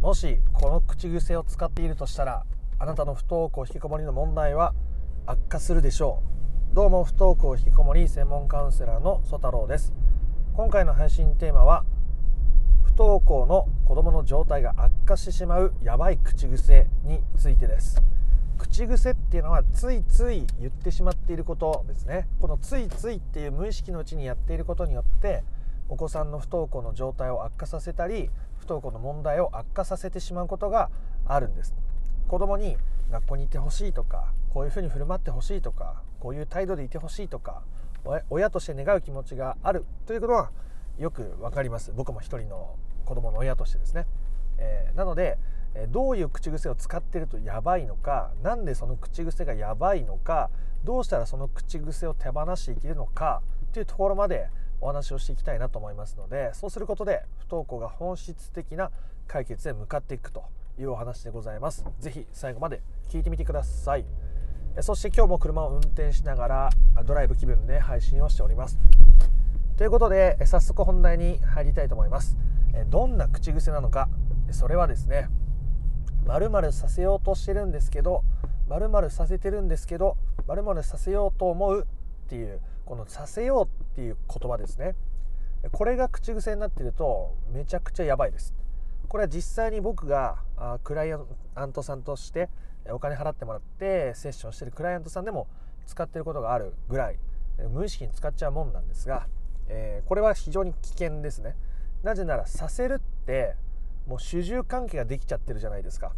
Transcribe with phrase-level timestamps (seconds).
[0.00, 2.44] もしこの口癖を使っているとしたら
[2.78, 4.72] あなたの不登校引きこもりの問題は
[5.26, 6.22] 悪化するでしょ
[6.72, 6.74] う。
[6.74, 9.92] どうも不登校引きこもり専門カウンセラーの曽太郎です。
[10.54, 11.84] 今回の配信テーマは
[12.84, 18.00] 不登校の子どもの状態が悪化してしまうやばい口癖についてです。
[18.56, 22.28] 口癖っていうのはついつい言ってしまっていることですね。
[22.40, 25.42] このついついっていう無意識のうちにやっていることによって
[25.88, 28.30] お子さんの不登校の状態を悪化させたり
[28.68, 30.90] 登校の問題を悪化させてしまうことが
[31.26, 31.74] あるんです。
[32.28, 32.76] 子供に
[33.10, 37.62] 学校にいてほしいとかこういうふうに振る舞ってほしいとかこういう態度でいてほしいとか
[38.28, 40.50] 親として願う気持ちがあるということは
[40.98, 41.92] よく分かります。
[41.92, 44.06] 僕も一人の子供の親としてですね、
[44.58, 45.38] えー、なので
[45.90, 50.50] どういう口癖を使ってるとやばいのか何でその口癖がやばいのか
[50.84, 53.42] どうしたらその口癖を手放していけるのか
[53.72, 54.48] というところまで
[54.80, 58.90] お話をしていきたいなと思いますのでそうすることで不登校が本質的な
[59.26, 60.44] 解決へ向かっていくと
[60.78, 61.84] いうお話でございます。
[62.00, 64.04] 是非最後まで聞いてみてください。
[64.80, 66.70] そして今日も車を運転しながら
[67.04, 68.78] ドライブ気分で配信をしております。
[69.76, 72.36] ということで早速本題に入りたいと思います。
[72.88, 74.08] どんな口癖なのか。
[74.52, 75.28] それはですね
[76.26, 78.22] 〇〇させようとしてるんですけど
[78.68, 81.86] 〇〇させてるんですけど〇〇させようと思う
[82.26, 83.68] っていうこの「させよう」
[83.98, 84.94] っていう言葉ですね。
[85.72, 88.54] これが口癖になってるとめちゃくちゃやばいです。
[89.08, 90.36] これは実際に僕が
[90.84, 92.48] クライアントさんとして
[92.90, 95.48] お金払ってもらってセッションしてるクライアントさんでも
[95.86, 97.18] 使ってることがあるぐらい
[97.72, 99.26] 無意識に使っちゃうもんなんですが、
[99.66, 101.56] えー、これは非常に危険ですね。
[102.04, 103.56] なぜならさせるって
[104.06, 106.12] もう主従関係ができちゃってるじゃないですか。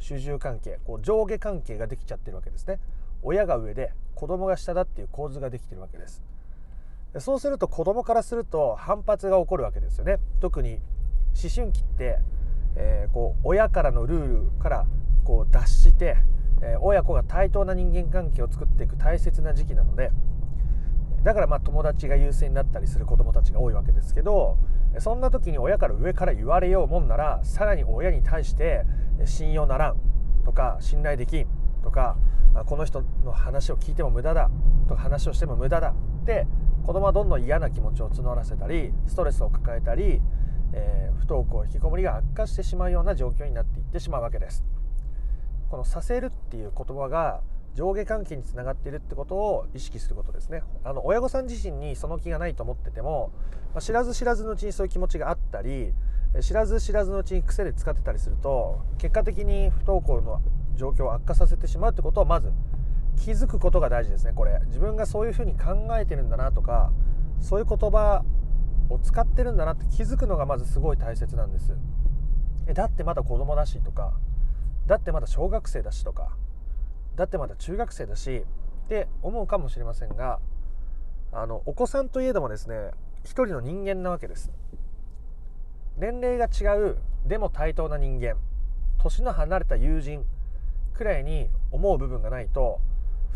[0.00, 2.80] 主従関係こう上下関係ができちゃってるわけですね。
[3.22, 6.22] 親が上で子供が下だっていう構図ができてるわけです。
[7.20, 10.18] そうすると子供からすると反発が起こるわけですよね。
[10.40, 10.80] 特に
[11.40, 12.18] 思春期って、
[12.76, 14.86] えー、こう親からのルールから
[15.24, 16.16] こう脱して、
[16.62, 20.10] えー、親子が対等な人間関係を作っていく大切な時期なので
[21.24, 24.56] だからまあ友達が優先になったりする子供たちが多いわけですけど
[24.98, 28.84] そんな時に親から上から言われようもんならさらに親に対して
[29.24, 29.96] 信用ならん
[30.44, 31.46] とか信頼できん
[31.82, 32.16] とか
[32.66, 34.50] この人の話を聞いても無駄だ
[34.88, 36.46] とか話をしても無駄だって
[36.86, 40.20] 子供はどんどん嫌な気持ちを募らせたりストレスを抱えたり、
[40.72, 44.64] えー、不登校引きこもりが悪化してしまうような状況になっていってしまうわけです。
[45.68, 47.40] この「させる」っていう言葉が
[47.74, 50.62] 上下関係につながっているってことを意識することですね。
[50.84, 53.32] あの親御さん自身にその気がないと思ってても、
[53.74, 55.92] まあ、知らず知らずのうちにそういう気持ちがあったり
[56.40, 60.40] 知らず知らずのうちに癖で使ってたりすると結果的に不登校の
[60.76, 62.52] 状況を悪化させてしまうってことをまず
[63.16, 64.32] 気づくことが大事ですね。
[64.34, 66.92] これ自分がそういうふうに考えてるんだなとか
[67.40, 68.24] そういう言葉
[68.88, 71.76] を使ってるんだなって気づくのがまずすごい大切なんです。
[72.66, 74.12] えだってまだ子供だしとか
[74.86, 76.36] だってまだ小学生だしとか
[77.16, 78.44] だってまだ中学生だし
[78.86, 80.38] って思うかもしれませんが
[81.32, 82.90] あのお子さんといえどもですね
[83.24, 84.50] 一人の人間なわけです。
[85.96, 88.36] 年齢が違うでも対等な人間
[88.98, 90.24] 年の離れた友人
[90.94, 92.80] くらいに思う部分がないと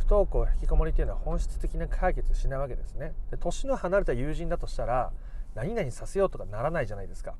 [0.01, 3.13] 不登校引きこもりっていうのは本質的な解決しないわけですね。
[3.31, 5.13] で年の離れた友人だとしたら
[5.55, 7.35] 何々させようとかならないじゃないですか。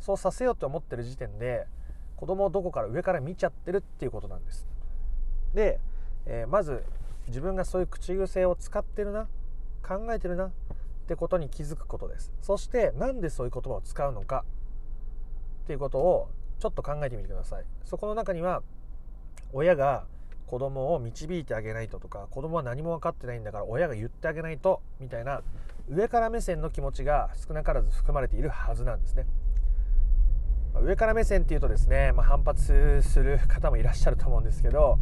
[0.00, 1.66] そうさせようと思ってる時点で
[2.16, 4.66] 子供をどこから上から見ちゃってるっていうことなんです。
[5.52, 5.80] で、
[6.26, 6.84] えー、まず
[7.26, 9.26] 自分がそういう口癖を使ってるな
[9.86, 10.50] 考えてるなっ
[11.08, 12.32] てことに気づくことです。
[12.40, 14.44] そしてなんでそういう言葉を使うのか
[15.64, 17.64] っていうことをちょっと考えてみてください。
[17.84, 18.62] そこの中には
[19.52, 20.06] 親が
[20.52, 25.40] 子供を導いてあげないととか子供は何も分かってないんだから親が言ってあげないとみたいな
[25.88, 29.24] 上から目線の気持ちが少なからず含まれているはずなんですね。
[30.82, 34.98] 上から目線っていうとですね、まあ、反発する方もいらっしゃると思うんですけど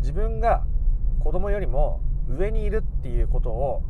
[0.00, 0.64] 自分が
[1.20, 2.00] 子供よりも
[2.30, 3.82] 上にいるっていうことを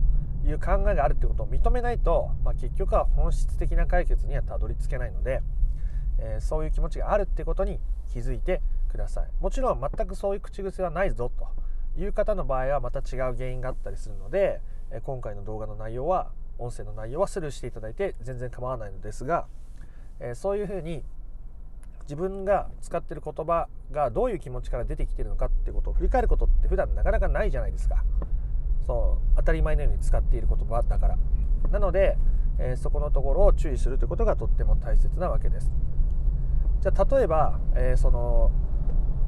[0.44, 5.42] いう考えがあるってことを認めないと、まあ、結局は本質的な解決にはたどり着けないので、
[6.18, 7.78] えー、そういう気持ちがあるってことに
[8.12, 9.30] 気づいてください。
[9.40, 19.46] もちろん全くそういう口癖はないぞという方の場合はまた違う原因があったりするので、え今回の動画の内容は音声の内容はスルーしていただいて全然構わないのですが、
[20.20, 21.04] えそういうふうに
[22.02, 28.04] 自分が使ってる言葉がどういう気持ちから出てきてるのかってことを振り返ることって普段なかなかないじゃないですか。
[28.86, 31.18] そう当たり前のように使っている言葉だから。
[31.70, 32.18] なので、
[32.58, 35.70] えー、そこのところを注意するということがとっても大切なわけです。
[36.84, 38.50] じゃあ例えば、えー、その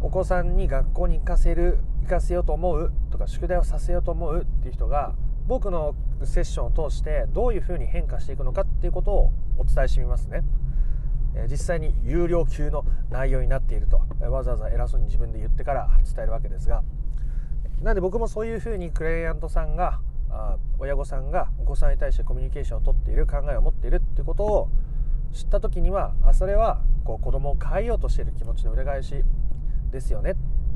[0.03, 5.15] お子さんに学校に行かせる行かせようと思うとか宿題をさせようと思うっていう人が
[5.47, 10.43] 僕のセッションを通してどういうふうに変化していくのかっていうことをお伝えしてみますね。
[11.51, 16.83] 実際に有料級の内容になっているとわざわざ偉そうに自分で言ってから伝えるわけですが
[17.83, 20.01] なんで僕もそういうふうにクライアントさんが
[20.79, 24.69] 親御さんがお子さんに対してコミュニケーションをとっている考えを持っているっていうことを
[25.35, 29.25] 知った時にはあそれはこう子供を変えようとしている気持ちの裏返し
[29.93, 30.33] ですよね。
[30.33, 30.35] っ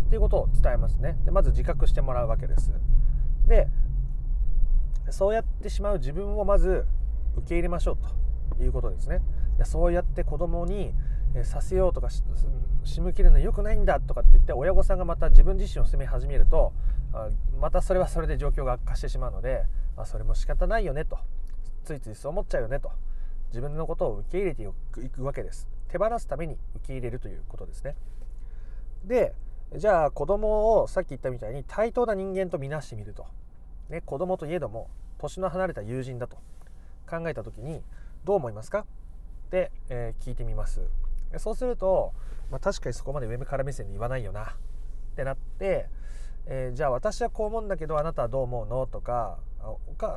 [0.09, 1.19] ていうことを伝えますね。
[1.25, 2.73] でまず自覚してもらうわけです。
[3.47, 3.69] で
[5.11, 6.87] そうやってしまう自分をまず
[7.37, 9.21] 受け入れましょうということですね。
[9.65, 10.95] そうやって子供に
[11.43, 12.09] させようとか
[12.85, 16.73] 仕向けるのは良くないんだとかって言って親御さんがまた自分自身を責め始めると
[17.61, 19.65] またそれはそれで状況が悪化してしまうので、
[19.97, 21.19] まあ、それも仕方ないよねと。
[21.85, 22.91] ついついそう思っちゃうよねと。
[23.49, 25.69] 自分のことを受け入れていくわけです。
[25.91, 27.97] 手放すために受け入れるということですね。
[29.05, 29.35] で
[29.77, 33.27] じゃあ子供をさっき言ったみたいに対等な人間とみなしてみると、
[33.89, 36.39] ね、子供といえども年の離れた友人だと
[37.09, 37.83] 考えた時に
[38.25, 38.81] どう思いますか？
[38.81, 38.85] っ
[39.51, 40.81] て、えー、聞いてみます。
[41.39, 42.13] そうすると、
[42.51, 44.43] まあ、確かにそこまで上から目線で言わないよな。
[44.43, 44.47] っ
[45.15, 45.89] てなって、
[46.47, 48.87] えー、じゃあ私はこう思うんだけどあなたはどう思うの？
[48.87, 49.39] とか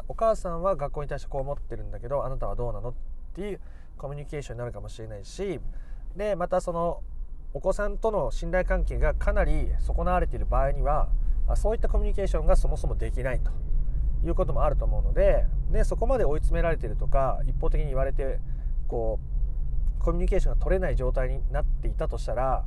[0.08, 2.90] お母さんは学校に対してこう思ってるんだけどあなたはどうなの？
[2.90, 2.94] っ
[3.34, 3.60] ていう
[3.98, 5.60] コミュニケーションになるかもしれないし
[6.16, 7.02] でまたその
[7.54, 11.10] お子さんとの信頼関係がかなり損なわれている場合には
[11.56, 13.52] そういったコミュニケーションがそもそもできないと
[14.26, 18.40] いうこともあると思うのででそこまで追い詰められているとか一方的に言われて
[18.88, 19.20] こ
[20.00, 22.66] うコミュニケーションが取れない状態になっていたとしたら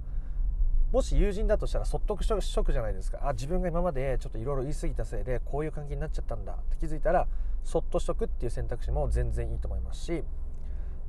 [0.93, 3.19] もし友人だとしたらそっとくショックじゃないですか。
[3.23, 7.27] あ自分が今までちょっといろいろ言い過ぎたせいでこういう関係になっちゃったんだって気づいたら
[7.65, 10.23] そっとしとくっていう選択肢も全然いいと思いますし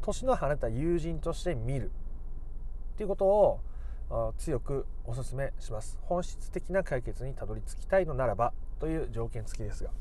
[0.07, 1.91] 年の離れた友人として見る
[2.93, 3.59] っていうことを
[4.37, 5.99] 強くお勧めします。
[6.01, 9.91] 本質的な解決にたどり着きたいのならばという条件付きですが。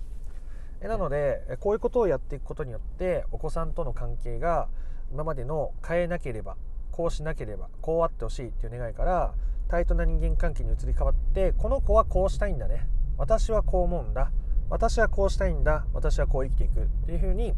[0.81, 4.69] なのでこういうことをやっていくことによってお子さんとの関係が
[5.11, 6.57] 今までの変えなければ
[6.93, 9.35] こうしなければこうあってほしいっていう願いから
[9.69, 12.87] 対等な人間関係に移り変わってこの子はこうしたいんだね。
[13.19, 14.31] 私はこう思うんだ。
[14.69, 15.87] 私はこうしたいんだ。
[15.95, 17.55] 私はこう生きていくっていうふうに、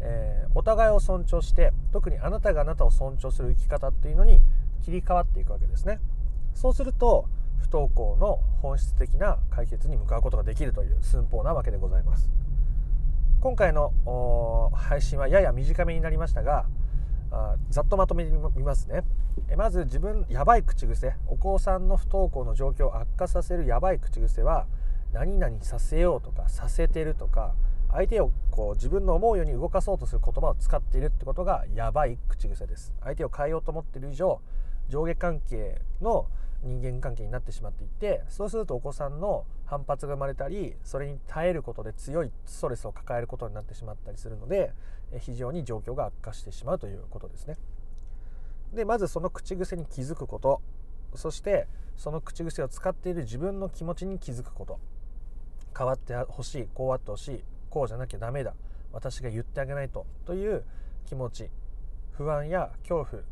[0.00, 4.40] えー、お互いを尊重して特にあなたがあなたを尊重する生き方っていうのに
[4.84, 6.00] 切り替わっていくわけですね。
[6.54, 7.26] そうすると
[7.58, 12.30] 不登校の本質的な解決に向かうことができるという寸法なわけでございます。
[13.40, 16.66] 今回の配信はやや短めになりましたが
[17.30, 19.02] あざっとまとめてみますね。
[19.48, 24.66] えまず自分やばい口癖お子さんの不登校の状況を悪化させるやばい口癖は
[25.12, 27.54] 何々させようとかさせてるとか
[27.94, 32.92] 相手をこう自分の思うように動かそうとする言葉を使っているってことがやばい口癖です。
[33.00, 34.40] 相手を変えようと思っている以上
[34.88, 36.26] 上下関係の
[36.64, 44.72] 人間関係になってしまっていてそうするとお子さんの反発が生まれたりそれに耐えることで強いストレスを抱えることになってしまったりするので
[45.20, 47.56] 非常に状況が悪化してしまうということですね。
[48.72, 50.60] でまずその口癖に気づくこと。
[51.14, 54.80] そしてその口癖を使っている自分の気持ちに気づくこと。
[55.76, 57.44] 変わってほしいこうあってほしい。
[57.74, 58.54] こうじゃなきゃダメだ。
[58.92, 60.06] 私が言ってあげないと。
[60.26, 60.64] という
[61.06, 61.50] 気持ち。
[62.12, 63.22] 不安や恐怖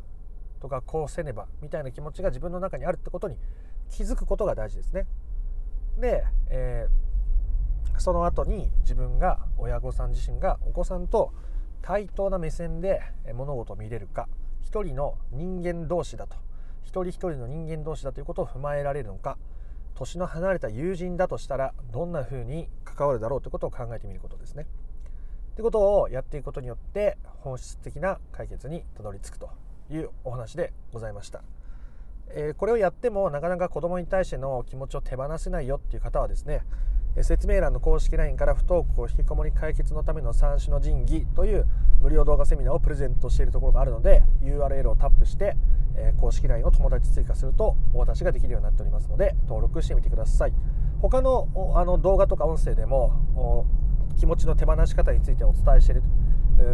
[0.61, 3.39] とかこうせねばみたいな気持ちが自分の中にあるってことに
[3.89, 5.07] 気づくことが大事ですね。
[6.01, 11.33] で、えー、その後に自分が親御さん自身がお子さんと
[11.81, 13.01] 対等な目線で
[13.33, 14.29] 物事を見れるか。
[14.61, 16.37] 一人の人間同士だと。
[16.83, 19.39] 一人一人の人間同士だということを踏まえられるのか。
[19.95, 24.67] 年の離れた友人だとしたらどんなふうに関わるだろうということを考えてみることですね。
[25.55, 29.51] ということをやっていくことによって本質的な解決にたどり着くと
[29.91, 31.43] いうお話でございました。
[32.29, 36.63] えー、これをやってもなかなか子供に対しての気持ちを手放せないよっていう方はですね
[37.21, 41.67] 説明欄の公式 LINE から不登校引きこもり解決のための三種の神器という
[42.01, 45.57] 無料動画セミナーをプレゼントしているところがあるので URL をタップして、
[45.95, 50.53] え、公式 LINE を友達追加するとお渡しができるようになっておりますので登録してみてください
[51.03, 53.67] 他のあの動画とか音声でも
[54.19, 56.03] 気持ちの手放し方についてお伝えしている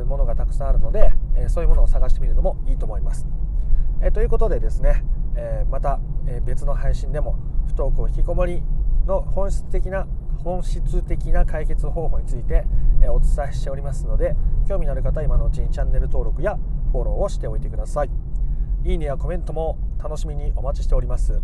[0.06, 3.26] ものがたくさんあるので、えそういうものを探してみるのもいいと思います。
[4.02, 5.04] えということでですね、
[5.34, 6.00] えまた、
[6.44, 8.62] 別の配信でも不登校引きこもり
[9.06, 10.06] の本質的な
[10.44, 12.64] 本質的な解決方法について、
[13.02, 14.34] えお伝えしておりますので
[14.66, 16.58] 興味のある方は今のうちにチャンネル登録や
[16.92, 18.10] フォローをしておいてください。
[18.84, 21.40] いいねやコメントも楽しみにお待ちしております。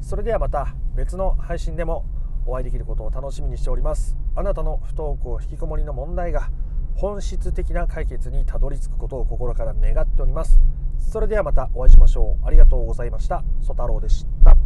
[0.00, 2.04] それではまた別の配信でも
[2.44, 4.16] お会いできることを楽しみにしております。
[4.34, 6.50] あなたの不登校引きこもりの問題が
[6.96, 10.60] 本質的な解決にたどり着くことを心から願っております。
[10.98, 12.46] それではまたお会いしましょう。
[12.46, 13.44] ありがとうございました。
[13.60, 14.61] ソ太郎でした。